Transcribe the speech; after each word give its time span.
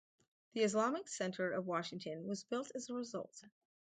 The 0.53 0.61
Islamic 0.63 1.07
Center 1.07 1.51
of 1.51 1.67
Washington 1.67 2.25
was 2.25 2.43
built 2.43 2.71
as 2.73 2.89
a 2.89 2.95
result. 2.95 3.43